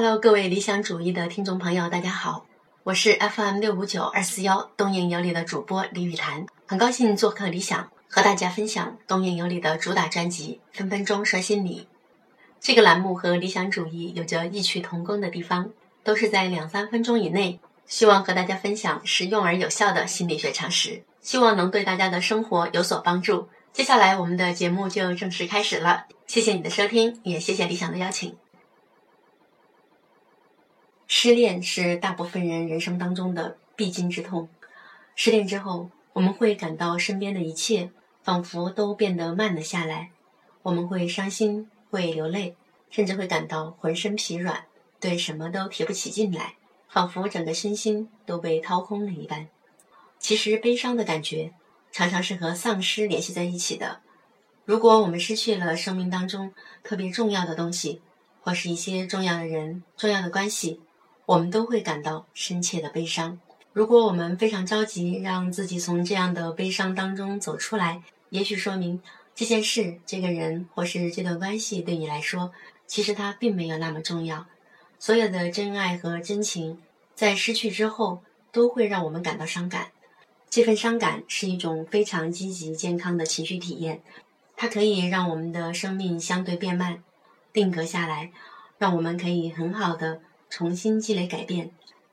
[0.00, 2.46] Hello，各位理想主义的听众朋友，大家好，
[2.84, 11.80] 我是 FM 六五九二四幺东瀛有礼的主播李雨潭，很高兴做客理想，和大家分享东瀛有礼的主打专辑《分分钟刷新你》。
[12.60, 15.68] 这个栏目和理想主义有着异曲同工的地方，
[16.04, 23.48] 都是在两三分钟以内，希望和大家分享实用而有效的心理学常识，希望能对大家的生活有所帮助。
[23.72, 28.36] 接下来我们的节目就正式开始了，谢谢你的收听，也谢谢理想的邀请。
[31.10, 34.46] 失恋是大部分人人生当中的必经之痛。
[35.16, 37.90] 失恋之后，我们会感到身边的一切
[38.22, 40.10] 仿佛都变得慢了下来，
[40.62, 42.54] 我们会伤心，会流泪，
[42.90, 44.66] 甚至会感到浑身疲软，
[45.00, 46.56] 对什么都提不起劲来，
[46.90, 49.48] 仿佛整个身心都被掏空了一般。
[50.18, 51.54] 其实，悲伤的感觉
[51.90, 54.00] 常常是和丧失联系在一起的。
[54.66, 56.52] 如果我们失去了生命当中
[56.82, 58.02] 特别重要的东西，
[58.42, 60.82] 或是一些重要的人、重要的关系。
[61.28, 63.38] 我们都会感到深切的悲伤。
[63.74, 69.02] 如果我们非常着急让自己从这样的悲伤当中走出来，也许说明
[69.34, 72.50] 这件事、这个人或是这段关系对你来说，
[72.86, 74.46] 其实它并没有那么重要。
[74.98, 76.78] 所有的真爱和真情，
[77.14, 79.88] 在失去之后，都会让我们感到伤感。
[80.48, 84.00] 这份伤感是一种非常积极、健康的情绪体验，
[84.56, 87.02] 它可以让我们的生命相对变慢、
[87.52, 88.32] 定格下来，
[88.78, 90.22] 让我们可以很好的。
[90.48, 91.70] 重新积累改变，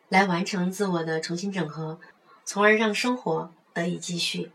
[0.10, 2.00] 来完成自我的重新整合，
[2.44, 4.52] 从而让生活得以继续。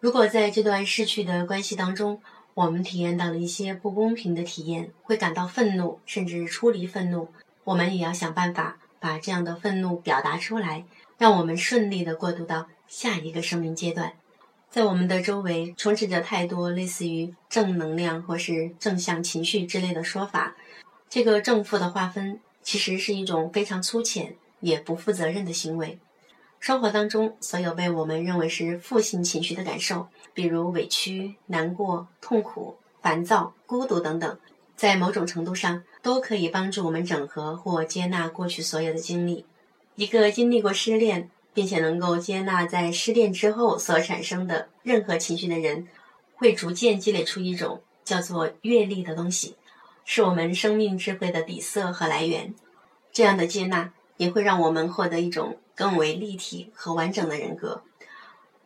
[0.00, 2.20] 如果在这段逝去的关系当中，
[2.54, 7.28] 我们体验到了一些不公平的体验，会感到愤怒，甚至出离愤怒，
[7.64, 10.84] 我们也要想办法把这样的愤怒表达出来，
[11.18, 14.14] 让我们顺利的过渡到下一个生命阶段。
[14.70, 20.56] 在我们的周围充斥着太多类似于正能量或是正向情绪之类的说法，
[21.08, 22.40] 这个正负的划分。
[22.70, 25.98] 其实是一种非常粗浅也不负责任的行为。
[26.60, 34.38] 生活当中所有被我们认为是负性情绪的感受，比如委屈、难过、痛苦、烦躁、孤独等等，
[34.76, 39.44] 在某种程度上都可以帮助我们整合或接纳过去所有的经历。
[39.96, 45.88] 一个经历过失恋，并且能够接纳在失恋之后所产生的任何情绪的人，
[46.36, 49.56] 会逐渐积累出一种叫做阅历的东西。
[50.04, 52.54] 是我们生命智慧的底色和来源，
[53.12, 57.82] 这样的接纳也会让我们获得一种更为立体和完整的人格。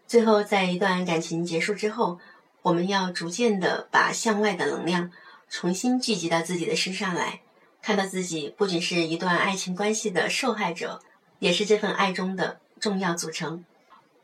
[0.06, 2.18] 最后，在一段感情结束之后，
[2.62, 5.10] 我们要逐渐的把向外的能量
[5.48, 7.40] 重新聚集到自己的身上来，
[7.82, 11.00] 看到自己不仅是一段爱情关系的受害者，
[11.38, 13.64] 也是这份爱中的重要组成。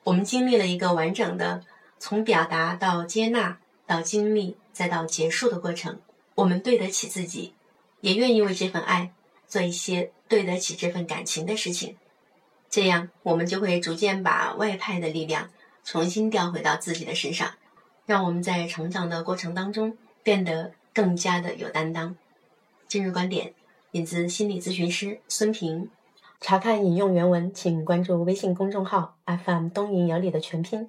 [0.04, 1.62] 我们经历了一个完整的
[1.98, 6.00] 从表达到接纳到经历再到结束的过程。
[6.40, 7.52] 我们对得起自己，
[8.00, 9.12] 也愿意为这份爱
[9.46, 11.96] 做一些对得起这份感情的事情，
[12.70, 15.50] 这样我们就会逐渐把外派的力量
[15.84, 17.52] 重新调回到自己的身上，
[18.06, 22.16] 让我们在成长的过程当中变得更加的有担当。
[22.88, 23.52] 今日观点
[23.90, 25.90] 引自心理咨询师孙平，
[26.40, 30.88] 查看引用原文，请关注微信公众号 FM 东瀛有礼的全拼。